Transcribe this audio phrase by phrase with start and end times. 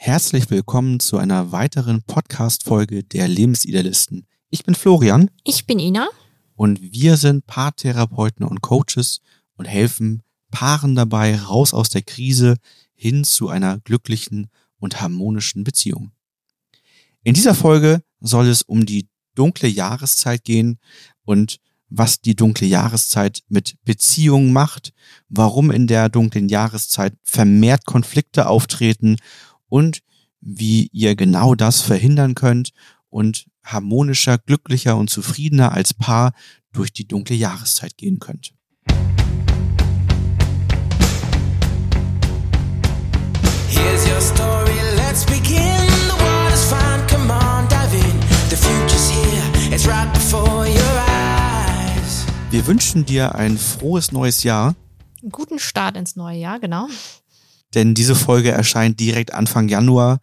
[0.00, 4.28] Herzlich willkommen zu einer weiteren Podcast-Folge der Lebensidealisten.
[4.48, 5.28] Ich bin Florian.
[5.42, 6.08] Ich bin Ina.
[6.54, 9.20] Und wir sind Paartherapeuten und Coaches
[9.56, 10.22] und helfen
[10.52, 12.58] Paaren dabei, raus aus der Krise
[12.94, 14.46] hin zu einer glücklichen
[14.78, 16.12] und harmonischen Beziehung.
[17.24, 20.78] In dieser Folge soll es um die dunkle Jahreszeit gehen
[21.24, 21.58] und
[21.90, 24.92] was die dunkle Jahreszeit mit Beziehungen macht,
[25.28, 29.16] warum in der dunklen Jahreszeit vermehrt Konflikte auftreten
[29.68, 30.00] und
[30.40, 32.72] wie ihr genau das verhindern könnt
[33.10, 36.32] und harmonischer, glücklicher und zufriedener als Paar
[36.72, 38.54] durch die dunkle Jahreszeit gehen könnt.
[43.68, 45.86] Here's your story, let's begin.
[46.08, 48.20] The water's fine, come on, dive in.
[48.50, 52.26] The future's here, it's right before your eyes.
[52.50, 54.74] Wir wünschen dir ein frohes neues Jahr,
[55.20, 56.88] Einen guten Start ins neue Jahr, genau.
[57.74, 60.20] Denn diese Folge erscheint direkt Anfang Januar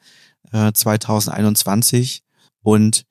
[0.52, 2.24] äh, 2021
[2.62, 3.06] und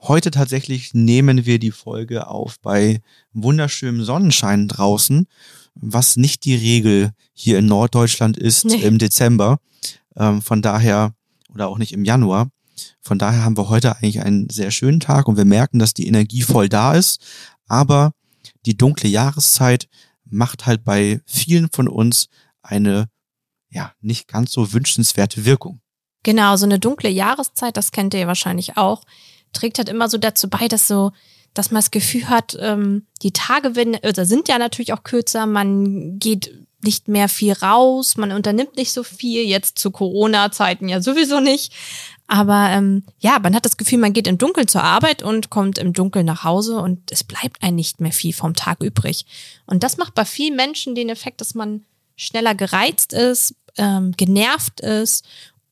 [0.00, 3.00] heute tatsächlich nehmen wir die Folge auf bei
[3.32, 5.26] wunderschönem Sonnenschein draußen,
[5.74, 8.82] was nicht die Regel hier in Norddeutschland ist Nee.
[8.82, 9.58] im Dezember.
[10.16, 11.14] Ähm, von daher
[11.52, 12.48] oder auch nicht im Januar.
[13.00, 16.06] Von daher haben wir heute eigentlich einen sehr schönen Tag und wir merken, dass die
[16.06, 17.20] Energie voll da ist,
[17.66, 18.12] aber
[18.66, 19.88] die dunkle Jahreszeit
[20.24, 22.28] macht halt bei vielen von uns
[22.62, 23.08] eine
[23.74, 25.80] ja nicht ganz so wünschenswerte Wirkung.
[26.22, 29.04] Genau, so eine dunkle Jahreszeit, das kennt ihr wahrscheinlich auch,
[29.52, 31.12] trägt halt immer so dazu bei, dass so,
[31.52, 35.46] dass man das Gefühl hat, ähm, die Tage werden, oder sind ja natürlich auch kürzer,
[35.46, 41.00] man geht nicht mehr viel raus, man unternimmt nicht so viel, jetzt zu Corona-Zeiten ja
[41.00, 41.72] sowieso nicht.
[42.26, 45.78] Aber ähm, ja, man hat das Gefühl, man geht im Dunkeln zur Arbeit und kommt
[45.78, 49.26] im Dunkeln nach Hause und es bleibt einem nicht mehr viel vom Tag übrig.
[49.66, 51.84] Und das macht bei vielen Menschen den Effekt, dass man
[52.16, 55.24] schneller gereizt ist, ähm, genervt ist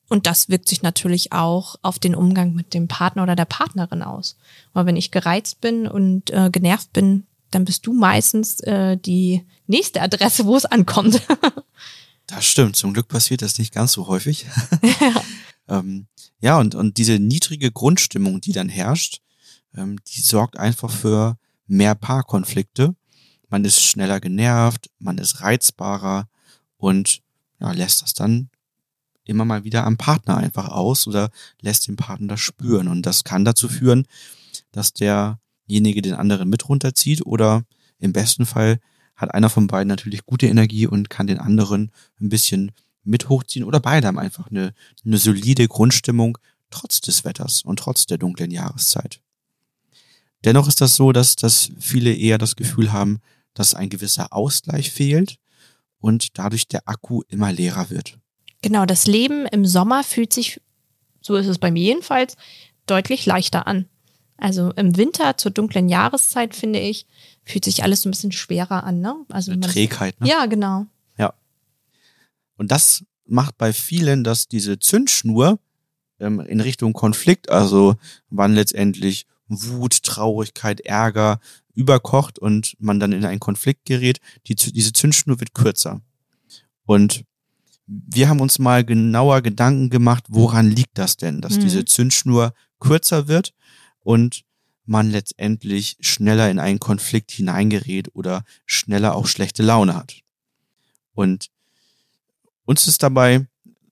[0.08, 4.02] und das wirkt sich natürlich auch auf den Umgang mit dem Partner oder der Partnerin
[4.02, 4.36] aus.
[4.74, 9.46] Aber wenn ich gereizt bin und äh, genervt bin, dann bist du meistens äh, die
[9.66, 11.22] nächste Adresse, wo es ankommt.
[12.28, 12.76] Das stimmt.
[12.76, 14.46] Zum Glück passiert das nicht ganz so häufig.
[15.68, 16.06] ähm,
[16.40, 19.20] ja, und, und diese niedrige Grundstimmung, die dann herrscht,
[19.76, 21.36] ähm, die sorgt einfach für
[21.66, 22.94] mehr Paarkonflikte.
[23.48, 26.28] Man ist schneller genervt, man ist reizbarer
[26.78, 27.22] und
[27.62, 28.50] ja, lässt das dann
[29.24, 31.30] immer mal wieder am Partner einfach aus oder
[31.60, 32.88] lässt den Partner das spüren.
[32.88, 34.06] Und das kann dazu führen,
[34.72, 37.64] dass derjenige den anderen mit runterzieht oder
[37.98, 38.80] im besten Fall
[39.14, 42.72] hat einer von beiden natürlich gute Energie und kann den anderen ein bisschen
[43.04, 44.74] mit hochziehen oder beide haben einfach eine,
[45.04, 46.38] eine solide Grundstimmung
[46.70, 49.20] trotz des Wetters und trotz der dunklen Jahreszeit.
[50.44, 53.20] Dennoch ist das so, dass, dass viele eher das Gefühl haben,
[53.54, 55.38] dass ein gewisser Ausgleich fehlt
[56.02, 58.18] und dadurch der Akku immer leerer wird.
[58.60, 60.60] genau, das Leben im Sommer fühlt sich,
[61.22, 62.36] so ist es bei mir jedenfalls,
[62.86, 63.86] deutlich leichter an.
[64.36, 67.06] Also im Winter zur dunklen Jahreszeit, finde ich,
[67.44, 69.00] fühlt sich alles so ein bisschen schwerer an.
[69.00, 69.14] Ne?
[69.30, 70.20] Also Trägheit.
[70.20, 70.28] Ne?
[70.28, 70.86] Ja, genau.
[72.62, 75.58] Und das macht bei vielen, dass diese Zündschnur
[76.20, 77.96] ähm, in Richtung Konflikt, also
[78.30, 81.40] wann letztendlich Wut, Traurigkeit, Ärger
[81.74, 86.00] überkocht und man dann in einen Konflikt gerät, die, diese Zündschnur wird kürzer.
[86.84, 87.24] Und
[87.86, 91.60] wir haben uns mal genauer Gedanken gemacht, woran liegt das denn, dass Mhm.
[91.60, 93.54] diese Zündschnur kürzer wird
[94.00, 94.44] und
[94.84, 100.16] man letztendlich schneller in einen Konflikt hineingerät oder schneller auch schlechte Laune hat.
[101.14, 101.48] Und
[102.64, 103.46] uns ist dabei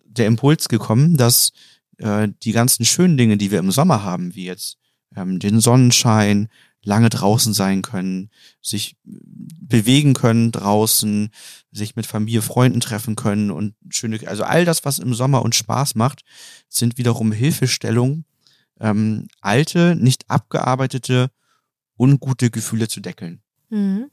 [0.04, 1.52] der Impuls gekommen, dass
[1.98, 4.78] äh, die ganzen schönen Dinge, die wir im Sommer haben, wie jetzt
[5.16, 6.48] ähm, den Sonnenschein,
[6.82, 8.30] lange draußen sein können,
[8.62, 11.30] sich bewegen können draußen,
[11.72, 15.56] sich mit Familie, Freunden treffen können und schöne, also all das, was im Sommer uns
[15.56, 16.22] Spaß macht,
[16.68, 18.24] sind wiederum Hilfestellungen,
[18.80, 21.30] ähm, alte, nicht abgearbeitete,
[21.98, 23.42] ungute Gefühle zu deckeln.
[23.68, 24.10] Mhm.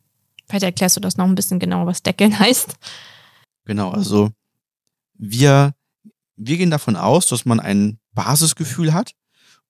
[0.47, 2.75] Vielleicht erklärst du das noch ein bisschen genauer, was Deckeln heißt.
[3.65, 4.31] Genau, also
[5.13, 5.73] wir,
[6.35, 9.13] wir gehen davon aus, dass man ein Basisgefühl hat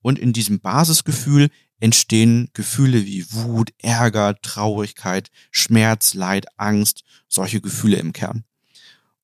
[0.01, 7.97] und in diesem Basisgefühl entstehen Gefühle wie Wut, Ärger, Traurigkeit, Schmerz, Leid, Angst, solche Gefühle
[7.97, 8.43] im Kern.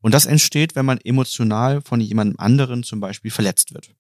[0.02, 3.92] Und das entsteht, wenn man emotional von jemandem anderen zum Beispiel verletzt wird.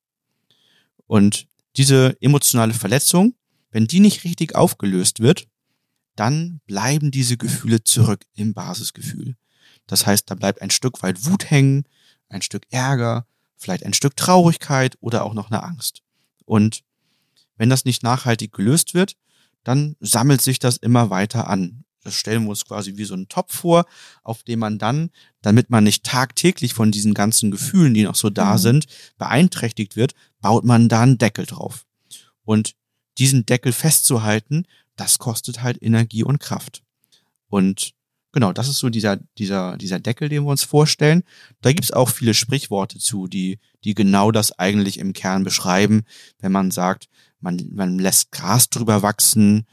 [1.07, 1.47] Und
[1.77, 3.35] diese emotionale Verletzung,
[3.71, 5.47] wenn die nicht richtig aufgelöst wird,
[6.15, 9.35] dann bleiben diese Gefühle zurück im Basisgefühl.
[9.87, 11.85] Das heißt, da bleibt ein Stück weit Wut hängen,
[12.29, 16.03] ein Stück Ärger, vielleicht ein Stück Traurigkeit oder auch noch eine Angst.
[16.45, 16.83] Und
[17.57, 19.15] wenn das nicht nachhaltig gelöst wird,
[19.63, 21.85] dann sammelt sich das immer weiter an.
[22.05, 23.85] das stellen wir uns quasi wie so einen Topf vor,
[24.23, 25.09] auf dem man dann,
[25.41, 28.57] damit man nicht tagtäglich von diesen ganzen Gefühlen, die noch so da Mhm.
[28.57, 28.85] sind,
[29.17, 31.85] beeinträchtigt wird, baut man da einen Deckel drauf.
[32.43, 32.75] Und
[33.17, 34.65] diesen Deckel festzuhalten,
[34.97, 36.83] das kostet halt Energie und Kraft.
[37.47, 37.93] Und
[38.33, 41.23] genau, das ist so dieser, dieser, dieser Deckel, den wir uns vorstellen.
[41.61, 46.03] Da gibt's auch viele Sprichworte zu, die, die genau das eigentlich im Kern beschreiben,
[46.39, 47.07] wenn man sagt,
[47.39, 49.65] man, man lässt Gras drüber wachsen,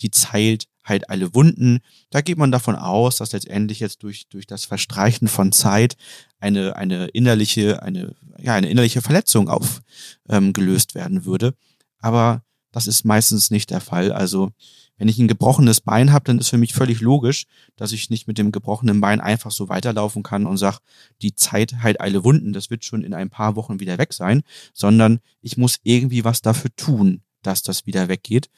[0.00, 1.80] die Zeit heilt alle Wunden.
[2.10, 5.96] Da geht man davon aus, dass letztendlich jetzt durch, durch das Verstreichen von Zeit
[6.38, 9.82] eine, eine innerliche, eine, ja, eine innerliche Verletzung auf,
[10.28, 11.54] ähm, gelöst werden würde.
[11.98, 14.12] Aber das ist meistens nicht der Fall.
[14.12, 14.50] Also,
[14.98, 17.46] wenn ich ein gebrochenes Bein habe, dann ist für mich völlig logisch,
[17.76, 20.80] dass ich nicht mit dem gebrochenen Bein einfach so weiterlaufen kann und sag,
[21.22, 24.42] die Zeit heilt alle Wunden, das wird schon in ein paar Wochen wieder weg sein,
[24.72, 28.48] sondern ich muss irgendwie was dafür tun, dass das wieder weggeht.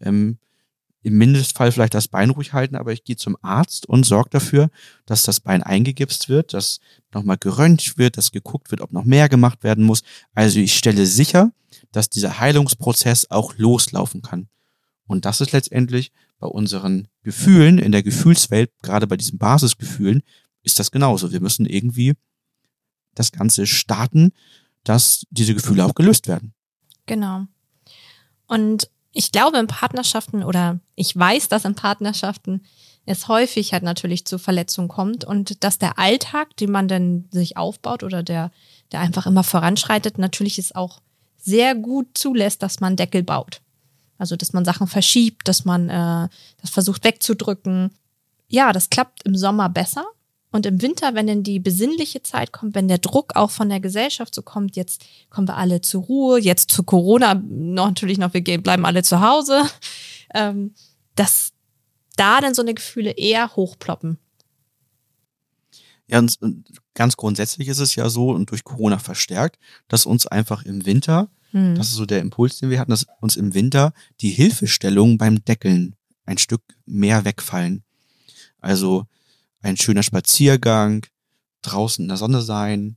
[0.00, 0.38] Ähm,
[1.02, 4.70] Im Mindestfall vielleicht das Bein ruhig halten, aber ich gehe zum Arzt und sorge dafür,
[5.06, 6.80] dass das Bein eingegipst wird, dass
[7.12, 10.02] nochmal geröntgt wird, dass geguckt wird, ob noch mehr gemacht werden muss.
[10.34, 11.52] Also ich stelle sicher,
[11.92, 14.48] dass dieser Heilungsprozess auch loslaufen kann.
[15.08, 20.22] Und das ist letztendlich bei unseren Gefühlen, in der Gefühlswelt, gerade bei diesen Basisgefühlen,
[20.62, 21.32] ist das genauso.
[21.32, 22.14] Wir müssen irgendwie
[23.14, 24.32] das Ganze starten,
[24.84, 26.52] dass diese Gefühle auch gelöst werden.
[27.06, 27.46] Genau.
[28.46, 32.62] Und ich glaube, in Partnerschaften oder ich weiß, dass in Partnerschaften
[33.06, 37.56] es häufig halt natürlich zu Verletzungen kommt und dass der Alltag, den man dann sich
[37.56, 38.50] aufbaut oder der,
[38.92, 41.00] der einfach immer voranschreitet, natürlich es auch
[41.38, 43.62] sehr gut zulässt, dass man Deckel baut.
[44.18, 46.28] Also, dass man Sachen verschiebt, dass man äh,
[46.60, 47.90] das versucht wegzudrücken.
[48.48, 50.04] Ja, das klappt im Sommer besser.
[50.50, 53.80] Und im Winter, wenn dann die besinnliche Zeit kommt, wenn der Druck auch von der
[53.80, 58.32] Gesellschaft so kommt, jetzt kommen wir alle zur Ruhe, jetzt zu Corona noch natürlich noch,
[58.32, 59.62] wir gehen, bleiben alle zu Hause,
[60.34, 60.74] ähm,
[61.16, 61.52] dass
[62.16, 64.18] da dann so eine Gefühle eher hochploppen.
[66.10, 70.64] Ja, und ganz grundsätzlich ist es ja so und durch Corona verstärkt, dass uns einfach
[70.64, 71.74] im Winter, Hm.
[71.74, 75.44] das ist so der Impuls, den wir hatten, dass uns im Winter die Hilfestellungen beim
[75.44, 77.84] Deckeln ein Stück mehr wegfallen.
[78.60, 79.06] Also
[79.60, 81.06] ein schöner Spaziergang,
[81.62, 82.96] draußen in der Sonne sein,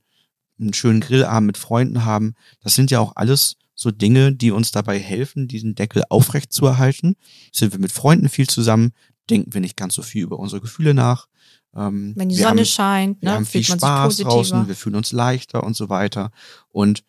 [0.60, 4.72] einen schönen Grillabend mit Freunden haben, das sind ja auch alles so Dinge, die uns
[4.72, 7.16] dabei helfen, diesen Deckel aufrecht zu erhalten.
[7.52, 8.92] Sind wir mit Freunden viel zusammen,
[9.30, 11.28] denken wir nicht ganz so viel über unsere Gefühle nach.
[11.76, 14.68] Ähm, Wenn die Sonne haben, scheint, wir ne, haben viel fühlt man Spaß sich draußen,
[14.68, 16.32] wir fühlen uns leichter und so weiter.
[16.70, 17.04] Und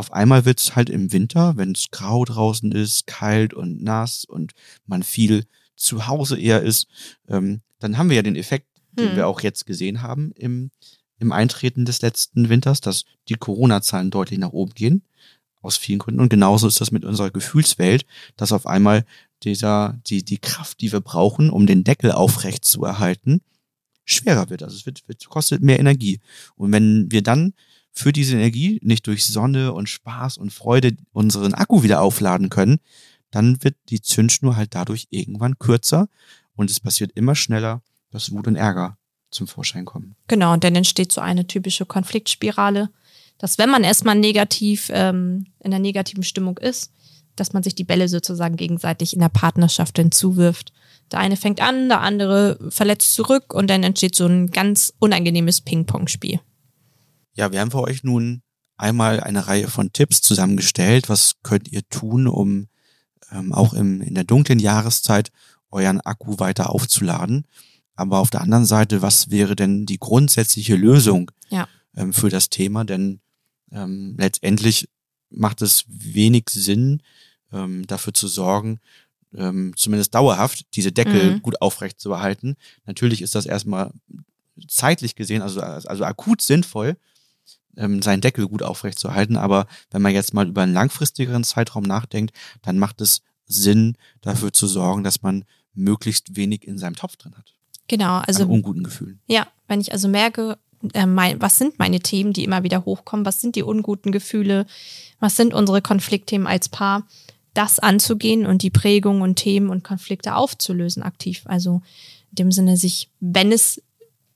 [0.00, 4.24] auf einmal wird es halt im Winter, wenn es grau draußen ist, kalt und nass
[4.24, 4.52] und
[4.86, 5.44] man viel
[5.76, 6.88] zu Hause eher ist,
[7.28, 9.16] ähm, dann haben wir ja den Effekt, den Hm.
[9.16, 10.70] wir auch jetzt gesehen haben im,
[11.18, 15.02] im Eintreten des letzten Winters, dass die Corona-Zahlen deutlich nach oben gehen.
[15.62, 16.20] Aus vielen Gründen.
[16.20, 18.06] Und genauso ist das mit unserer Gefühlswelt,
[18.36, 19.04] dass auf einmal
[19.42, 23.42] dieser, die, die Kraft, die wir brauchen, um den Deckel aufrecht zu erhalten,
[24.06, 24.62] schwerer wird.
[24.62, 26.20] Also es wird, wird, kostet mehr Energie.
[26.56, 27.52] Und wenn wir dann
[28.00, 32.80] für diese Energie nicht durch Sonne und Spaß und Freude unseren Akku wieder aufladen können,
[33.30, 36.08] dann wird die Zündschnur halt dadurch irgendwann kürzer
[36.56, 38.96] und es passiert immer schneller, dass Wut und Ärger
[39.30, 40.16] zum Vorschein kommen.
[40.26, 42.90] Genau, und dann entsteht so eine typische Konfliktspirale,
[43.38, 46.92] dass wenn man erstmal negativ ähm, in der negativen Stimmung ist,
[47.36, 50.72] dass man sich die Bälle sozusagen gegenseitig in der Partnerschaft dann zuwirft.
[51.12, 55.60] Der eine fängt an, der andere verletzt zurück und dann entsteht so ein ganz unangenehmes
[55.60, 56.40] Ping-Pong-Spiel.
[57.34, 58.42] Ja, wir haben für euch nun
[58.76, 61.08] einmal eine Reihe von Tipps zusammengestellt.
[61.08, 62.68] Was könnt ihr tun, um
[63.30, 65.30] ähm, auch im, in der dunklen Jahreszeit
[65.70, 67.46] euren Akku weiter aufzuladen?
[67.94, 71.68] Aber auf der anderen Seite, was wäre denn die grundsätzliche Lösung Ja.
[71.96, 72.84] ähm, für das Thema?
[72.84, 73.20] Denn
[73.72, 74.88] ähm, letztendlich
[75.28, 77.02] macht es wenig Sinn,
[77.52, 78.80] ähm, dafür zu sorgen,
[79.34, 81.42] ähm, zumindest dauerhaft diese Deckel Mhm.
[81.42, 82.56] gut aufrecht zu erhalten.
[82.86, 83.92] Natürlich ist das erstmal
[84.66, 86.96] zeitlich gesehen, also, also akut sinnvoll,
[87.76, 89.36] ähm, seinen Deckel gut aufrecht zu erhalten.
[89.36, 94.52] Aber wenn man jetzt mal über einen langfristigeren Zeitraum nachdenkt, dann macht es Sinn, dafür
[94.52, 97.54] zu sorgen, dass man möglichst wenig in seinem Topf drin hat.
[97.88, 99.20] Genau, also an unguten Gefühlen.
[99.26, 100.58] Ja, wenn ich also merke,
[100.94, 104.66] äh, mein, was sind meine Themen, die immer wieder hochkommen, was sind die unguten Gefühle,
[105.18, 107.06] was sind unsere Konfliktthemen als Paar,
[107.52, 111.42] das anzugehen und die Prägungen und Themen und Konflikte aufzulösen aktiv.
[111.46, 111.82] Also
[112.30, 113.82] in dem Sinne sich, wenn es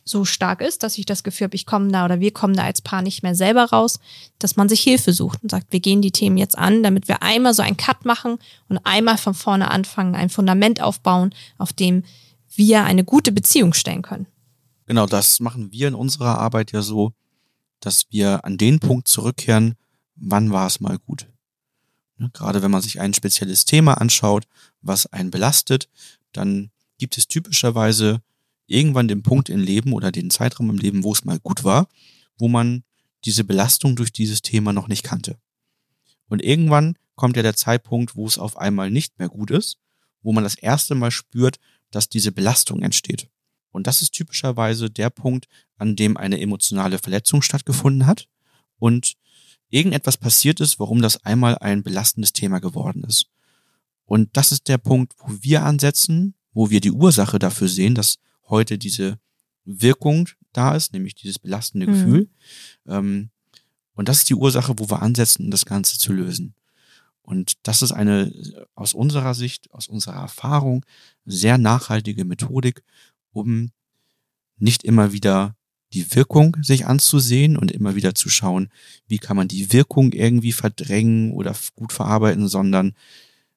[0.04, 2.64] so stark ist, dass ich das Gefühl habe, ich komme da oder wir kommen da
[2.64, 3.98] als Paar nicht mehr selber raus,
[4.38, 7.22] dass man sich Hilfe sucht und sagt, wir gehen die Themen jetzt an, damit wir
[7.22, 12.04] einmal so einen Cut machen und einmal von vorne anfangen, ein Fundament aufbauen, auf dem
[12.54, 14.26] wir eine gute Beziehung stellen können.
[14.86, 17.12] Genau, das machen wir in unserer Arbeit ja so,
[17.80, 19.74] dass wir an den Punkt zurückkehren,
[20.16, 21.26] wann war es mal gut.
[22.18, 24.44] Ne, Gerade wenn man sich ein spezielles Thema anschaut,
[24.82, 25.88] was einen belastet,
[26.32, 28.20] dann gibt es typischerweise
[28.66, 31.88] irgendwann den Punkt im Leben oder den Zeitraum im Leben, wo es mal gut war,
[32.38, 32.84] wo man
[33.24, 35.38] diese Belastung durch dieses Thema noch nicht kannte.
[36.28, 39.78] Und irgendwann kommt ja der Zeitpunkt, wo es auf einmal nicht mehr gut ist,
[40.22, 41.58] wo man das erste Mal spürt,
[41.90, 43.28] dass diese Belastung entsteht.
[43.70, 48.28] Und das ist typischerweise der Punkt, an dem eine emotionale Verletzung stattgefunden hat
[48.78, 49.14] und
[49.68, 53.26] irgendetwas passiert ist, warum das einmal ein belastendes Thema geworden ist.
[54.04, 58.18] Und das ist der Punkt, wo wir ansetzen, wo wir die Ursache dafür sehen, dass
[58.48, 59.18] heute diese
[59.64, 61.92] Wirkung da ist, nämlich dieses belastende Mhm.
[61.92, 62.28] Gefühl.
[62.86, 63.30] Ähm,
[63.94, 66.54] und das ist die Ursache, wo wir ansetzen, um das Ganze zu lösen.
[67.22, 68.32] Und das ist eine
[68.74, 70.84] aus unserer Sicht, aus unserer Erfahrung
[71.24, 72.82] sehr nachhaltige Methodik,
[73.32, 73.70] um
[74.58, 75.56] nicht immer wieder
[75.94, 78.68] die Wirkung sich anzusehen und immer wieder zu schauen,
[79.06, 82.94] wie kann man die Wirkung irgendwie verdrängen oder gut verarbeiten, sondern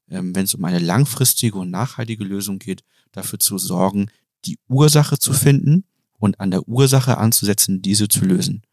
[0.10, 4.10] ähm, wenn es um eine langfristige und nachhaltige Lösung geht, dafür zu sorgen,
[4.46, 5.84] die Ursache zu finden
[6.20, 8.64] und an der Ursache anzusetzen, diese zu lösen.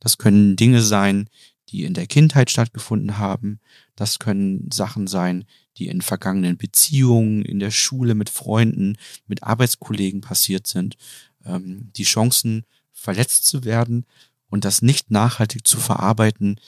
[0.00, 1.28] Das können Dinge sein,
[1.70, 3.60] die in der Kindheit stattgefunden haben.
[3.96, 5.44] Das können Sachen sein,
[5.76, 10.96] die in vergangenen Beziehungen, in der Schule mit Freunden, mit Arbeitskollegen passiert sind.
[11.44, 14.06] Ähm, die Chancen, verletzt zu werden
[14.48, 16.58] und das nicht nachhaltig zu verarbeiten,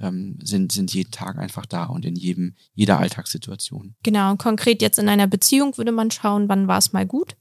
[0.00, 3.94] ähm, sind, sind jeden Tag einfach da und in jedem, jeder Alltagssituation.
[4.02, 7.36] Genau, und konkret jetzt in einer Beziehung würde man schauen, wann war es mal gut,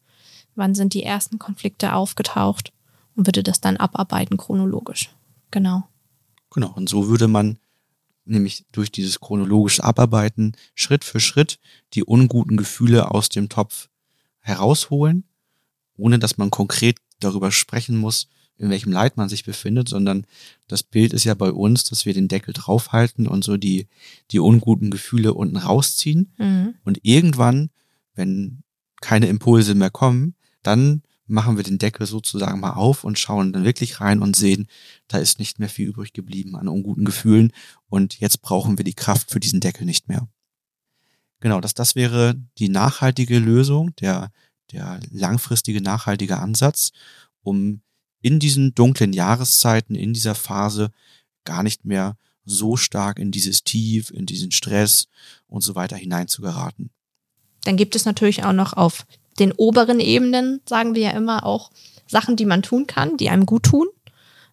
[0.55, 2.71] wann sind die ersten Konflikte aufgetaucht
[3.15, 5.09] und würde das dann abarbeiten chronologisch.
[5.51, 5.87] Genau.
[6.53, 7.57] Genau, und so würde man
[8.25, 11.59] nämlich durch dieses chronologische Abarbeiten Schritt für Schritt
[11.93, 13.89] die unguten Gefühle aus dem Topf
[14.39, 15.23] herausholen,
[15.97, 18.27] ohne dass man konkret darüber sprechen muss,
[18.57, 20.25] in welchem Leid man sich befindet, sondern
[20.67, 23.87] das Bild ist ja bei uns, dass wir den Deckel draufhalten und so die,
[24.29, 26.31] die unguten Gefühle unten rausziehen.
[26.37, 26.75] Mhm.
[26.83, 27.71] Und irgendwann,
[28.13, 28.61] wenn
[29.01, 33.63] keine Impulse mehr kommen, dann machen wir den Deckel sozusagen mal auf und schauen dann
[33.63, 34.67] wirklich rein und sehen,
[35.07, 37.53] da ist nicht mehr viel übrig geblieben an unguten Gefühlen
[37.87, 40.27] und jetzt brauchen wir die Kraft für diesen Deckel nicht mehr.
[41.39, 44.31] Genau, das, das wäre die nachhaltige Lösung, der,
[44.71, 46.91] der langfristige nachhaltige Ansatz,
[47.41, 47.81] um
[48.21, 50.91] in diesen dunklen Jahreszeiten, in dieser Phase
[51.43, 55.07] gar nicht mehr so stark in dieses Tief, in diesen Stress
[55.47, 56.91] und so weiter hineinzugeraten.
[57.63, 59.05] Dann gibt es natürlich auch noch auf
[59.41, 61.71] den oberen Ebenen, sagen wir ja immer, auch
[62.07, 63.87] Sachen, die man tun kann, die einem gut tun.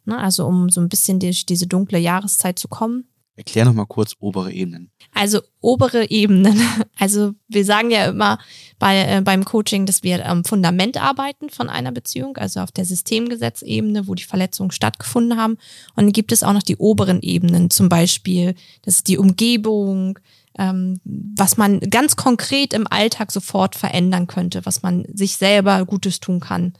[0.06, 3.04] Ne, also um so ein bisschen durch diese dunkle Jahreszeit zu kommen.
[3.36, 4.90] Erklär noch mal kurz obere Ebenen.
[5.14, 6.60] Also obere Ebenen.
[7.00, 8.40] Also wir sagen ja immer
[8.80, 12.84] bei, äh, beim Coaching, dass wir am Fundament arbeiten von einer Beziehung, also auf der
[12.84, 15.58] Systemgesetzebene, wo die Verletzungen stattgefunden haben.
[15.94, 20.18] Und dann gibt es auch noch die oberen Ebenen, zum Beispiel, das ist die Umgebung,
[20.58, 26.20] ähm, was man ganz konkret im Alltag sofort verändern könnte, was man sich selber Gutes
[26.20, 26.72] tun kann.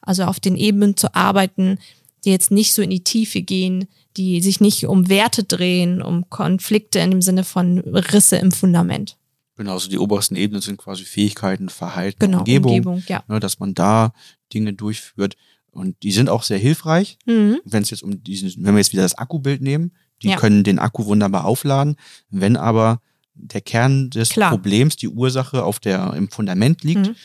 [0.00, 1.78] Also auf den Ebenen zu arbeiten,
[2.24, 3.86] die jetzt nicht so in die Tiefe gehen,
[4.16, 9.16] die sich nicht um Werte drehen, um Konflikte in dem Sinne von Risse im Fundament.
[9.56, 13.22] Genau, also die obersten Ebenen sind quasi Fähigkeiten, Verhalten, Genau, Umgebung, Umgebung, ja.
[13.28, 14.12] Ne, dass man da
[14.52, 15.36] Dinge durchführt.
[15.70, 17.60] Und die sind auch sehr hilfreich, Mhm.
[17.64, 20.36] wenn es jetzt um diesen, wenn wir jetzt wieder das Akkubild nehmen, die Ja.
[20.36, 21.96] können den Akku wunderbar aufladen.
[22.30, 23.00] Wenn aber
[23.34, 24.50] der Kern des Klar.
[24.50, 27.16] Problems, die Ursache auf der, im Fundament liegt, Mhm.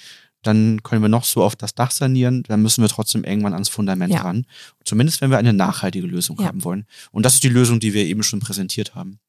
[0.44, 3.70] dann können wir noch so auf das Dach sanieren, dann müssen wir trotzdem irgendwann ans
[3.70, 4.22] Fundament Ja.
[4.22, 4.46] ran.
[4.86, 6.46] Zumindest wenn wir eine nachhaltige Lösung Ja.
[6.48, 6.86] haben wollen.
[7.12, 9.20] Und das ist die Lösung, die wir eben schon präsentiert haben.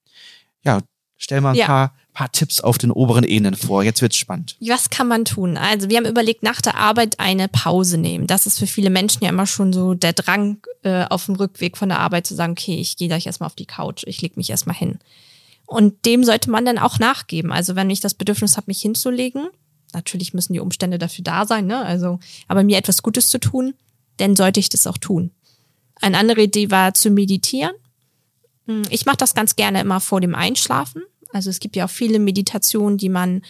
[0.65, 0.81] Ja,
[1.17, 1.67] stell mal ein Ja.
[1.67, 3.83] paar, paar Tipps auf den oberen Ebenen vor.
[3.83, 4.57] Jetzt wird's spannend.
[4.61, 5.57] Was kann man tun?
[5.57, 8.27] Also wir haben überlegt, nach der Arbeit eine Pause nehmen.
[8.29, 11.77] Das ist für viele Menschen ja immer schon so der Drang äh, auf dem Rückweg
[11.77, 14.37] von der Arbeit zu sagen, okay, ich gehe gleich erstmal auf die Couch, ich leg
[14.37, 14.99] mich erstmal hin.
[15.69, 17.53] Und dem sollte man dann auch nachgeben.
[17.53, 19.49] Also wenn ich das Bedürfnis habe, mich hinzulegen,
[19.93, 21.85] natürlich müssen die Umstände dafür da sein, ne?
[21.85, 23.75] Also, aber mir etwas Gutes zu tun,
[24.17, 25.31] dann sollte ich das auch tun.
[26.01, 27.73] Eine andere Idee war zu meditieren.
[28.67, 31.03] Hm, Ich mache das ganz gerne immer vor dem Einschlafen.
[31.35, 33.43] Also es gibt ja auch viele Meditationen, die man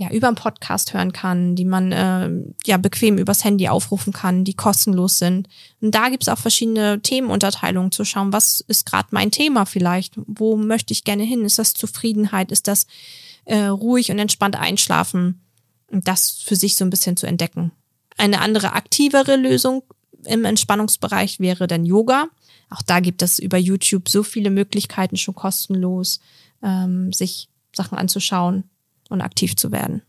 [0.00, 2.30] ja über einen Podcast hören kann, die man äh,
[2.66, 5.46] ja bequem übers Handy aufrufen kann, die kostenlos sind.
[5.82, 10.56] Und da gibt's auch verschiedene Themenunterteilungen zu schauen, was ist gerade mein Thema vielleicht, wo
[10.56, 11.44] möchte ich gerne hin?
[11.44, 12.50] Ist das Zufriedenheit?
[12.50, 12.86] Ist das
[13.44, 15.42] äh, ruhig und entspannt einschlafen?
[15.88, 17.70] Und das für sich so ein bisschen zu entdecken.
[18.16, 19.82] Eine andere aktivere Lösung
[20.24, 22.28] im Entspannungsbereich wäre dann Yoga.
[22.70, 26.20] Auch da gibt es über YouTube so viele Möglichkeiten, schon kostenlos,
[26.62, 28.64] ähm, sich Sachen anzuschauen
[29.10, 30.02] und aktiv zu werden.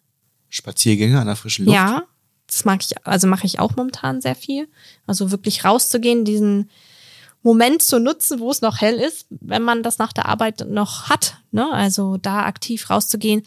[0.49, 1.75] Spaziergänge an der frischen Luft.
[1.75, 2.03] Ja,
[2.47, 4.67] das mag ich, also mache ich auch momentan sehr viel.
[5.07, 6.69] Also wirklich rauszugehen, diesen
[7.43, 11.09] Moment zu nutzen, wo es noch hell ist, wenn man das nach der Arbeit noch
[11.09, 11.37] hat.
[11.51, 11.71] Ne?
[11.71, 13.43] Also da aktiv rauszugehen.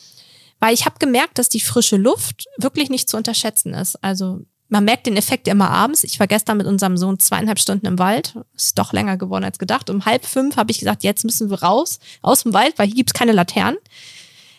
[0.58, 4.02] Weil ich habe gemerkt, dass die frische Luft wirklich nicht zu unterschätzen ist.
[4.02, 6.04] Also man merkt den Effekt immer abends.
[6.04, 8.34] Ich war gestern mit unserem Sohn zweieinhalb Stunden im Wald.
[8.56, 9.90] Ist doch länger geworden als gedacht.
[9.90, 12.96] Um halb fünf habe ich gesagt, jetzt müssen wir raus aus dem Wald, weil hier
[12.96, 13.78] gibt's keine Laternen.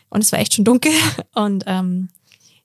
[0.09, 0.91] Und es war echt schon dunkel.
[1.33, 2.09] Und ähm,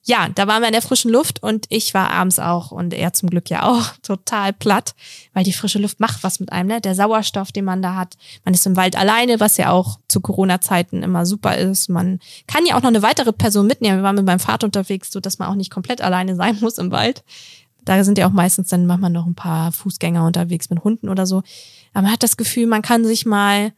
[0.03, 3.13] ja, da waren wir in der frischen Luft und ich war abends auch und er
[3.13, 4.95] zum Glück ja auch total platt,
[5.35, 6.81] weil die frische Luft macht was mit einem, ne?
[6.81, 8.17] Der Sauerstoff, den man da hat.
[8.45, 11.91] Man ist im Wald alleine, was ja auch zu Corona-Zeiten immer super ist.
[11.91, 13.99] Man kann ja auch noch eine weitere Person mitnehmen.
[13.99, 16.79] Wir waren mit meinem Vater unterwegs, so dass man auch nicht komplett alleine sein muss
[16.79, 17.23] im Wald.
[17.85, 21.27] Da sind ja auch meistens dann manchmal noch ein paar Fußgänger unterwegs mit Hunden oder
[21.27, 21.43] so.
[21.93, 23.73] Aber man hat das Gefühl, man kann sich mal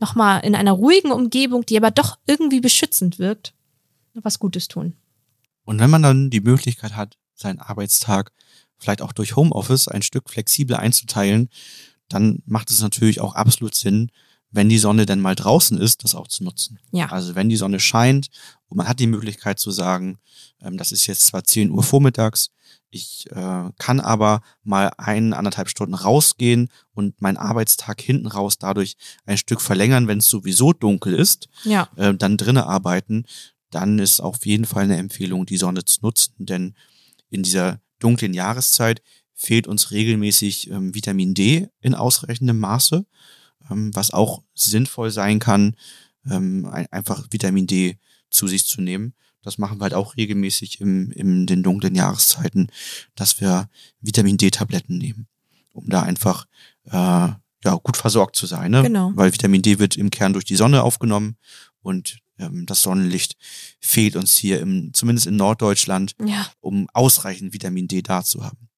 [0.00, 3.54] nochmal in einer ruhigen Umgebung, die aber doch irgendwie beschützend wirkt,
[4.14, 4.94] was Gutes tun.
[5.64, 8.32] Und wenn man dann die Möglichkeit hat, seinen Arbeitstag
[8.78, 11.48] vielleicht auch durch Homeoffice ein Stück flexibler einzuteilen,
[12.08, 14.10] dann macht es natürlich auch absolut Sinn,
[14.54, 16.78] wenn die Sonne denn mal draußen ist, das auch zu nutzen.
[16.92, 17.06] Ja.
[17.10, 18.28] Also wenn die Sonne scheint
[18.68, 20.18] und man hat die Möglichkeit zu sagen,
[20.62, 22.50] ähm, das ist jetzt zwar 10 Uhr vormittags,
[22.90, 28.96] ich äh, kann aber mal ein, anderthalb Stunden rausgehen und meinen Arbeitstag hinten raus dadurch
[29.26, 31.88] ein Stück verlängern, wenn es sowieso dunkel ist, Ja.
[31.96, 33.24] äh, dann drinnen arbeiten,
[33.70, 36.74] dann ist auf jeden Fall eine Empfehlung, die Sonne zu nutzen, denn
[37.30, 39.02] in dieser dunklen Jahreszeit
[39.34, 43.04] fehlt uns regelmäßig ähm, Vitamin D in ausreichendem Maße,
[43.68, 45.76] was auch sinnvoll sein kann,
[46.30, 47.98] ähm, ein, einfach Vitamin D
[48.30, 49.14] zu sich zu nehmen.
[49.42, 52.68] Das machen wir halt auch regelmäßig im, in den dunklen Jahreszeiten,
[53.14, 53.68] dass wir
[54.00, 55.26] Vitamin D-Tabletten nehmen,
[55.72, 56.46] um da einfach
[56.86, 58.70] äh, ja, gut versorgt zu sein.
[58.70, 58.82] Ne?
[58.82, 59.12] Genau.
[59.14, 61.36] Weil Vitamin D wird im Kern durch die Sonne aufgenommen
[61.82, 63.36] und ähm, das Sonnenlicht
[63.80, 66.46] fehlt uns hier im, zumindest in Norddeutschland, Ja.
[66.60, 68.68] um ausreichend Vitamin D da zu haben.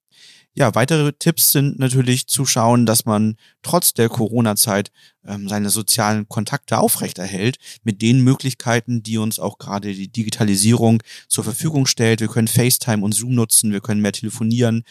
[0.58, 4.90] Ja, weitere Tipps sind natürlich zu schauen, dass man trotz der Corona-Zeit
[5.26, 11.44] ähm, seine sozialen Kontakte aufrechterhält mit den Möglichkeiten, die uns auch gerade die Digitalisierung zur
[11.44, 12.20] Verfügung stellt.
[12.20, 14.84] Wir können FaceTime und Zoom nutzen, wir können mehr telefonieren.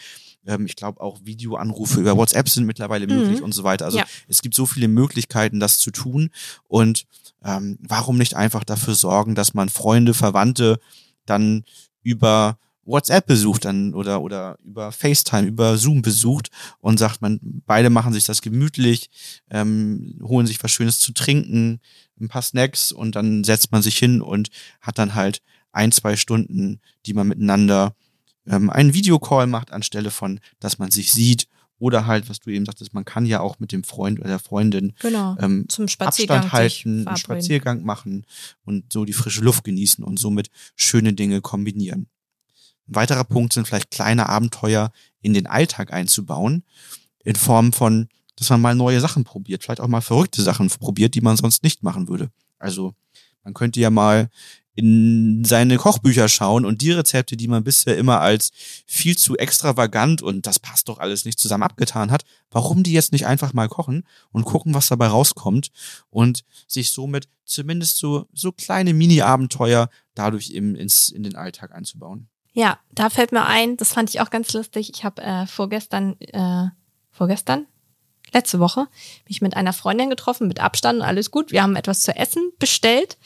[0.46, 3.86] Ähm, ich glaube auch Videoanrufe über WhatsApp sind mittlerweile möglich und so weiter.
[3.86, 4.04] Also Ja.
[4.28, 6.30] es gibt so viele Möglichkeiten, das zu tun.
[6.68, 7.06] Und
[7.44, 10.78] ähm, warum nicht einfach dafür sorgen, dass man Freunde, Verwandte
[11.24, 11.64] dann
[12.04, 17.90] über WhatsApp besucht dann oder oder über FaceTime, über Zoom besucht und sagt man, beide
[17.90, 19.10] machen sich das gemütlich,
[19.50, 21.80] ähm, holen sich was Schönes zu trinken,
[22.20, 24.48] ein paar Snacks und dann setzt man sich hin und
[24.80, 27.94] hat dann halt ein, zwei Stunden, die man miteinander
[28.46, 32.64] ähm, einen Videocall macht, anstelle von, dass man sich sieht oder halt, was du eben
[32.64, 35.36] sagtest, man kann ja auch mit dem Freund oder der Freundin Genau.
[35.38, 37.16] ähm, Zum Spaziergang Abstand halten, einen.
[37.18, 38.24] Spaziergang machen
[38.64, 42.06] und so die frische Luft genießen und somit schöne Dinge kombinieren.
[42.88, 46.64] Ein weiterer Punkt sind vielleicht kleine Abenteuer in den Alltag einzubauen,
[47.24, 51.14] in Form von, dass man mal neue Sachen probiert, vielleicht auch mal verrückte Sachen probiert,
[51.14, 52.30] die man sonst nicht machen würde.
[52.58, 52.94] Also
[53.42, 54.30] man könnte ja mal
[54.76, 58.50] in seine Kochbücher schauen und die Rezepte, die man bisher immer als
[58.86, 63.12] viel zu extravagant und das passt doch alles nicht zusammen abgetan hat, warum die jetzt
[63.12, 65.70] nicht einfach mal kochen und gucken, was dabei rauskommt
[66.10, 72.28] und sich somit zumindest so, so kleine Mini-Abenteuer dadurch im, ins, in den Alltag einzubauen.
[72.56, 74.90] Ja, da fällt mir ein, das fand ich auch ganz lustig.
[74.94, 76.70] Ich habe äh, vorgestern, äh,
[77.10, 77.66] vorgestern,
[78.32, 78.88] letzte Woche,
[79.28, 81.52] mich mit einer Freundin getroffen, mit Abstand, alles gut.
[81.52, 83.18] Wir haben etwas zu essen bestellt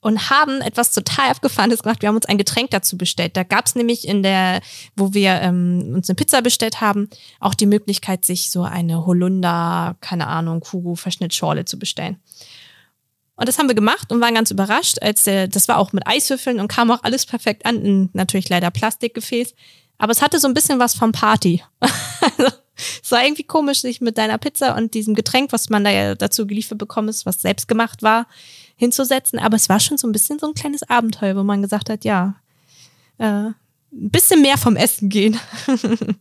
[0.00, 2.00] und haben etwas total Abgefahrenes gemacht.
[2.00, 3.36] Wir haben uns ein Getränk dazu bestellt.
[3.36, 4.62] Da gab es nämlich in der,
[4.96, 9.96] wo wir ähm, uns eine Pizza bestellt haben, auch die Möglichkeit, sich so eine Holunder,
[10.00, 12.22] keine Ahnung, Kugu, Verschnittschorle zu bestellen.
[13.36, 16.06] Und das haben wir gemacht und waren ganz überrascht, als der, das war auch mit
[16.06, 18.10] Eiswürfeln und kam auch alles perfekt an.
[18.12, 19.54] Natürlich leider Plastikgefäß.
[19.98, 21.62] Aber es hatte so ein bisschen was vom Party.
[21.80, 22.52] also,
[23.02, 26.14] es war irgendwie komisch, sich mit deiner Pizza und diesem Getränk, was man da ja
[26.14, 28.26] dazu geliefert bekommen ist, was selbst gemacht war,
[28.76, 29.38] hinzusetzen.
[29.38, 32.04] Aber es war schon so ein bisschen so ein kleines Abenteuer, wo man gesagt hat,
[32.04, 32.36] ja,
[33.18, 33.24] äh,
[33.92, 35.38] ein bisschen mehr vom Essen gehen.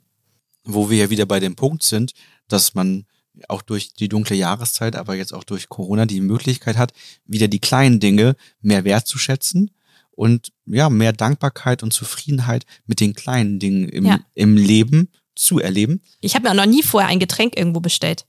[0.64, 2.12] Wo wir ja wieder bei dem Punkt sind,
[2.48, 3.06] dass man
[3.50, 6.94] auch durch die dunkle Jahreszeit, aber jetzt auch durch Corona die Möglichkeit hat,
[7.26, 9.72] wieder die kleinen Dinge mehr wertzuschätzen
[10.12, 14.20] und ja, mehr Dankbarkeit und Zufriedenheit mit den kleinen Dingen im, Ja.
[14.34, 16.02] im Leben zu erleben.
[16.20, 18.26] Ich habe mir auch noch nie vorher ein Getränk irgendwo bestellt.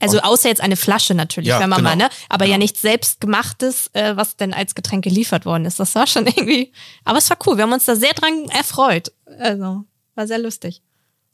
[0.00, 1.90] Also außer jetzt eine Flasche natürlich, Ja, wenn man genau.
[1.90, 2.08] mal, ne?
[2.28, 2.64] Aber ja Genau.
[2.64, 5.78] nichts selbstgemachtes, äh, was denn als Getränk geliefert worden ist.
[5.78, 6.72] Das war schon irgendwie.
[7.04, 7.56] Aber es war cool.
[7.56, 9.12] Wir haben uns da sehr dran erfreut.
[9.38, 10.82] Also, war sehr lustig.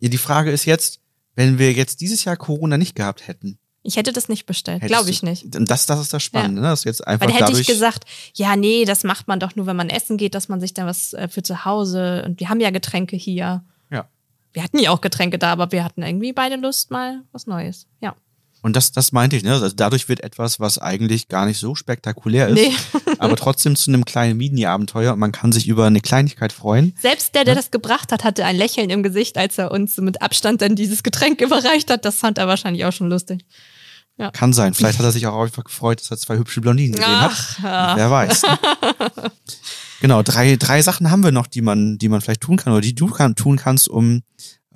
[0.01, 1.00] Ja, die Frage ist jetzt,
[1.35, 3.59] wenn wir jetzt dieses Jahr Corona nicht gehabt hätten.
[3.83, 5.57] Ich hätte das nicht bestellt, glaube ich nicht.
[5.57, 6.69] Und das, das ist das Spannende, ne?
[6.69, 9.77] dass jetzt einfach Weil hätte ich gesagt, ja, nee, das macht man doch nur, wenn
[9.77, 12.61] man essen geht, dass man sich dann was äh, für zu Hause und wir haben
[12.61, 13.65] ja Getränke hier.
[13.91, 14.09] ja.
[14.53, 17.87] Wir hatten ja auch Getränke da, aber wir hatten irgendwie beide Lust mal was Neues.
[18.01, 18.15] Ja.
[18.63, 19.53] Und das, das meinte ich, ne?
[19.53, 22.73] Also dadurch wird etwas, was eigentlich gar nicht so spektakulär ist, Nee.
[23.19, 26.95] aber trotzdem zu einem kleinen Mini-Abenteuer und man kann sich über eine Kleinigkeit freuen.
[27.01, 30.21] Selbst der, der das gebracht hat, hatte ein Lächeln im Gesicht, als er uns mit
[30.23, 32.05] Abstand dann dieses Getränk überreicht hat.
[32.05, 33.45] Das fand er wahrscheinlich auch schon lustig.
[34.35, 34.75] Kann sein.
[34.75, 37.33] Vielleicht hat er sich auch einfach gefreut, dass er zwei hübsche Blondinen gesehen hat.
[37.33, 37.97] Ach, ja.
[37.97, 38.43] Wer weiß.
[38.43, 38.59] ne?
[40.03, 42.83] genau, drei, drei Sachen haben wir noch, die man, die man vielleicht tun kann oder
[42.83, 44.23] die du kann, tun kannst, um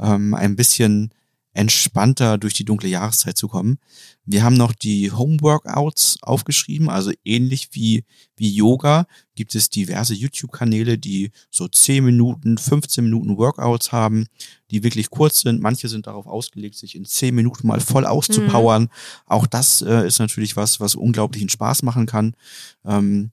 [0.00, 1.12] ähm, ein bisschen
[1.54, 3.78] entspannter durch die dunkle Jahreszeit zu kommen.
[4.26, 8.04] Wir haben noch die Homeworkouts aufgeschrieben, also ähnlich wie,
[8.36, 14.26] wie Yoga gibt es diverse YouTube-Kanäle, die so 10 Minuten, 15 Minuten Workouts haben,
[14.70, 15.60] die wirklich kurz sind.
[15.60, 18.88] Manche sind darauf ausgelegt, sich in 10 Minuten mal voll auszupowern.
[19.26, 22.34] Auch das äh, ist natürlich was, was unglaublichen Spaß machen kann.
[22.84, 23.30] Ähm,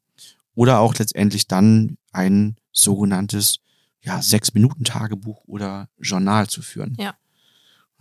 [0.54, 3.60] oder auch letztendlich dann ein sogenanntes
[4.04, 6.96] ja, sechs Minuten Tagebuch oder Journal zu führen.
[7.00, 7.16] Ja.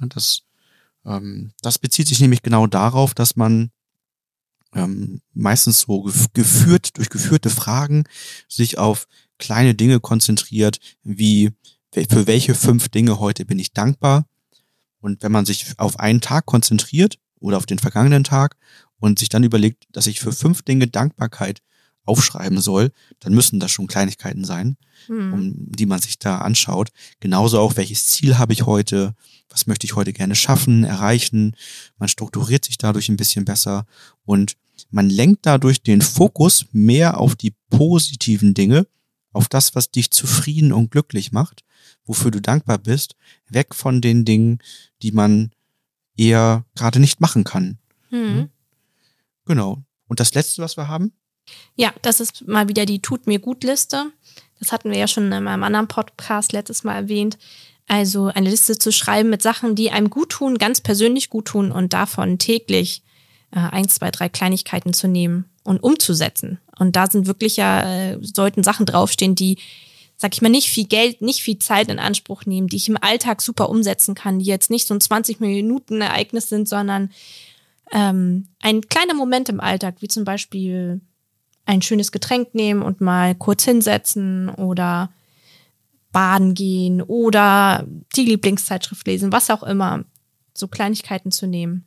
[0.01, 0.43] Und Das,
[1.05, 3.71] ähm, das bezieht sich nämlich genau darauf, dass man
[4.75, 8.05] ähm, meistens so gef geführt, durch geführte Fragen
[8.49, 9.07] sich auf
[9.39, 11.53] kleine Dinge konzentriert, wie
[11.93, 14.27] für welche fünf Dinge heute bin ich dankbar.
[15.01, 18.57] Und wenn man sich auf einen Tag konzentriert oder auf den vergangenen Tag
[18.99, 21.63] und sich dann überlegt, dass ich für fünf Dinge Dankbarkeit
[22.05, 25.33] aufschreiben soll, dann müssen das schon Kleinigkeiten sein Hm.
[25.33, 26.91] um, die man sich da anschaut.
[27.21, 29.15] Genauso auch, welches Ziel habe ich heute,
[29.49, 31.57] was möchte ich heute gerne schaffen, erreichen.
[31.99, 33.87] Man strukturiert sich dadurch ein bisschen besser
[34.25, 34.57] und
[34.91, 38.87] man lenkt dadurch den Fokus mehr auf die positiven Dinge,
[39.33, 41.65] auf das, was dich zufrieden und glücklich macht,
[42.05, 43.15] wofür du dankbar bist,
[43.49, 44.59] weg von den Dingen,
[45.03, 45.51] die man
[46.17, 47.79] eher gerade nicht machen kann.
[48.11, 48.49] Hm.
[49.47, 49.83] Genau.
[50.09, 51.13] Und das letzte, was wir haben?
[51.77, 54.07] Ja, das ist mal wieder die Tut mir gut Liste.
[54.59, 57.39] Das hatten wir ja schon in einem anderen Podcast letztes Mal erwähnt.
[57.89, 61.73] Also eine Liste zu schreiben mit Sachen, die einem gut tun, ganz persönlich gut tun
[61.73, 63.03] und davon täglich
[63.51, 66.61] äh, ein, zwei, drei Kleinigkeiten zu nehmen und umzusetzen.
[66.79, 69.59] Und da sind wirklich ja, äh, sollten Sachen draufstehen, die,
[70.17, 72.99] sag ich mal, nicht viel Geld, nicht viel Zeit in Anspruch nehmen, die ich im
[73.01, 77.11] Alltag super umsetzen kann, die jetzt nicht so ein 20 Minuten Ereignis sind, sondern
[77.91, 81.01] ähm, ein kleiner Moment im Alltag, wie zum Beispiel
[81.71, 85.13] ein schönes Getränk nehmen und mal kurz hinsetzen oder
[86.13, 90.05] baden gehen oder die Lieblingszeitschrift lesen, was auch immer,
[90.55, 91.85] so Kleinigkeiten zu nehmen.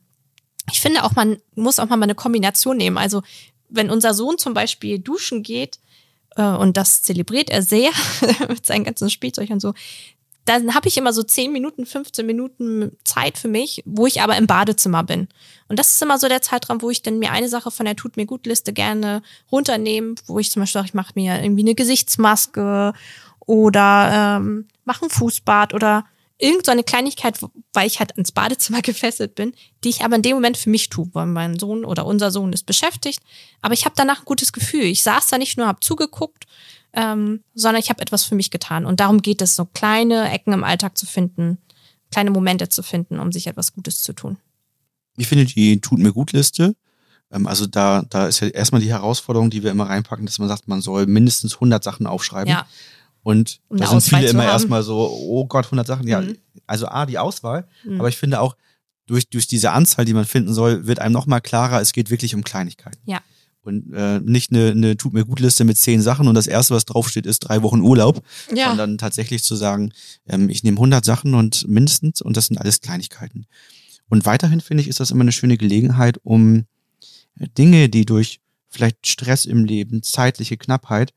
[0.72, 2.96] Ich finde auch, man muss auch mal eine Kombination nehmen.
[2.96, 3.22] Also
[3.68, 5.78] wenn unser Sohn zum Beispiel duschen geht,
[6.36, 7.90] äh, und das zelebriert er sehr
[8.48, 9.74] mit seinen ganzen Spielzeug und so,
[10.44, 14.36] dann habe ich immer so 10 Minuten, 15 Minuten Zeit für mich, wo ich aber
[14.36, 15.28] im Badezimmer bin.
[15.68, 17.96] Und das ist immer so der Zeitraum, wo ich dann mir eine Sache von der
[17.96, 21.62] Tut mir gut Liste gerne runternehme, wo ich zum Beispiel sage, ich mache mir irgendwie
[21.62, 22.92] eine Gesichtsmaske
[23.40, 26.04] oder ähm, mache ein Fußbad oder
[26.38, 27.38] irgend so eine Kleinigkeit,
[27.72, 30.90] weil ich halt ins Badezimmer gefesselt bin, die ich aber in dem Moment für mich
[30.90, 33.20] tue, weil mein Sohn oder unser Sohn ist beschäftigt.
[33.62, 34.84] Aber ich habe danach ein gutes Gefühl.
[34.84, 36.44] Ich saß da nicht nur, habe zugeguckt,
[36.94, 38.86] ähm, sondern ich habe etwas für mich getan.
[38.86, 41.58] Und darum geht es, so kleine Ecken im Alltag zu finden,
[42.10, 44.38] kleine Momente zu finden, um sich etwas Gutes zu tun.
[45.16, 46.74] Ich finde die Tut mir gut Liste.
[47.30, 50.48] ähm, Also da, da ist ja erstmal die Herausforderung, die wir immer reinpacken, dass man
[50.48, 52.50] sagt, man soll mindestens 100 Sachen aufschreiben.
[52.50, 52.66] Ja,
[53.22, 54.50] Und Um da sind viele Auswahl zu immer haben.
[54.52, 56.06] erstmal so, oh Gott, 100 Sachen.
[56.08, 56.36] Ja, Mhm.
[56.66, 57.66] also A, die Auswahl.
[57.84, 57.98] Mhm.
[58.00, 58.56] Aber ich finde auch,
[59.06, 62.34] durch, durch diese Anzahl, die man finden soll, wird einem nochmal klarer, es geht wirklich
[62.34, 62.98] um Kleinigkeiten.
[63.04, 63.20] Ja.
[63.64, 66.74] Und äh, nicht eine, eine Tut mir gut Liste mit zehn Sachen und das erste,
[66.74, 68.22] was draufsteht, ist drei Wochen Urlaub,
[68.54, 68.68] ja.
[68.68, 69.92] sondern tatsächlich zu sagen,
[70.28, 73.46] ähm, ich nehme 100 Sachen und mindestens und das sind alles Kleinigkeiten.
[74.08, 76.64] Und weiterhin finde ich, ist das immer eine schöne Gelegenheit, um
[77.38, 81.14] äh, Dinge, die durch vielleicht Stress im Leben, zeitliche Knappheit,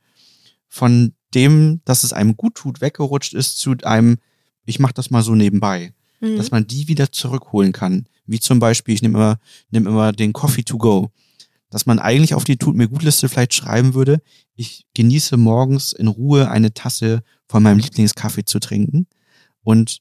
[0.67, 4.17] von dem, dass es einem gut tut, weggerutscht ist zu einem,
[4.65, 6.38] ich mache das mal so nebenbei, Mhm.
[6.38, 8.07] dass man die wieder zurückholen kann.
[8.25, 11.12] Wie zum Beispiel, ich nehme immer, nehme immer den Coffee to go.
[11.69, 14.21] Dass man eigentlich auf die Tut mir gut Liste vielleicht schreiben würde,
[14.56, 19.08] ich genieße morgens in Ruhe eine Tasse von meinem Lieblingskaffee zu trinken
[19.63, 19.99] und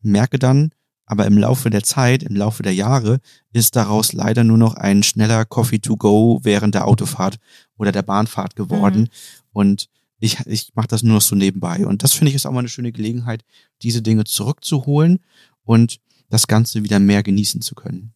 [0.00, 0.70] merke dann,
[1.04, 3.20] aber im Laufe der Zeit, im Laufe der Jahre,
[3.52, 7.36] ist daraus leider nur noch ein schneller Coffee to go während der Autofahrt
[7.76, 9.08] oder der Bahnfahrt geworden.
[9.52, 11.86] Und ich, ich mache das nur noch so nebenbei.
[11.86, 13.44] Und das finde ich ist auch mal eine schöne Gelegenheit,
[13.82, 15.18] diese Dinge zurückzuholen
[15.64, 18.14] und das Ganze wieder mehr genießen zu können.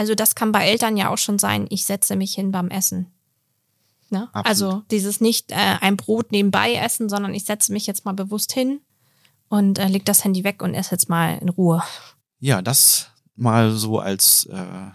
[0.00, 3.12] Also das kann bei Eltern ja auch schon sein, ich setze mich hin beim Essen.
[4.08, 4.30] Ne?
[4.32, 8.54] Also dieses nicht äh, ein Brot nebenbei essen, sondern ich setze mich jetzt mal bewusst
[8.54, 8.80] hin
[9.50, 11.82] und äh, leg das Handy weg und esse jetzt mal in Ruhe.
[12.38, 14.90] Ja, das mal so als äh,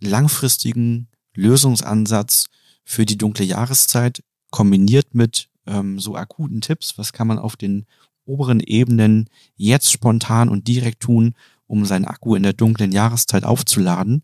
[0.00, 2.44] langfristigen Lösungsansatz
[2.84, 6.98] für die dunkle Jahreszeit kombiniert mit ähm, so akuten Tipps.
[6.98, 7.86] Was kann man auf den
[8.26, 11.34] oberen Ebenen jetzt spontan und direkt tun,
[11.66, 14.22] um seinen Akku in der dunklen Jahreszeit aufzuladen.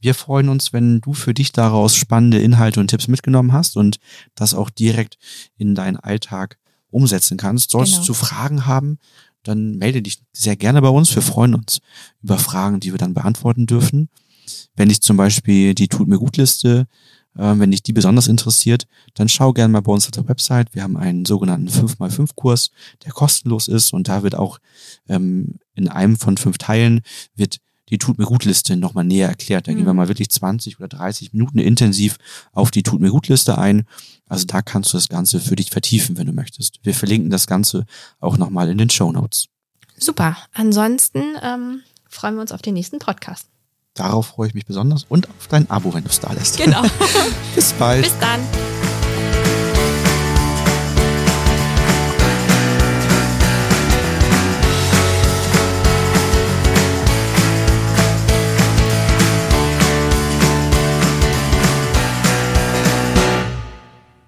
[0.00, 3.98] Wir freuen uns, wenn du für dich daraus spannende Inhalte und Tipps mitgenommen hast und
[4.34, 5.16] das auch direkt
[5.56, 6.58] in deinen Alltag
[6.90, 7.70] umsetzen kannst.
[7.70, 8.06] Solltest Genau.
[8.06, 8.98] du Fragen haben,
[9.44, 11.14] dann melde dich sehr gerne bei uns.
[11.14, 11.80] Wir freuen uns
[12.22, 14.08] über Fragen, die wir dann beantworten dürfen.
[14.74, 16.86] Wenn dich zum Beispiel die Tut mir gut Liste,
[17.36, 20.74] äh, wenn dich die besonders interessiert, dann schau gerne mal bei uns auf der Website.
[20.74, 22.70] Wir haben einen sogenannten 5x5 Kurs,
[23.04, 24.58] der kostenlos ist und da wird auch
[25.08, 27.00] ähm, in einem von fünf Teilen
[27.34, 29.68] wird die Tut mir gut Liste nochmal näher erklärt.
[29.68, 29.98] Da gehen wir Mhm.
[29.98, 32.16] mal wirklich 20 oder 30 Minuten intensiv
[32.52, 33.84] auf die Tut mir gut Liste ein.
[34.26, 36.78] Also da kannst du das Ganze für dich vertiefen, wenn du möchtest.
[36.84, 37.84] Wir verlinken das Ganze
[38.18, 39.48] auch nochmal in den Show Notes.
[39.98, 40.38] Super.
[40.54, 43.48] Ansonsten ähm, freuen wir uns auf den nächsten Podcast.
[43.94, 46.56] Darauf freue ich mich besonders und auf dein Abo, wenn du es da lässt.
[46.56, 46.82] Genau.
[47.54, 48.04] Bis bald.
[48.04, 48.40] Bis dann.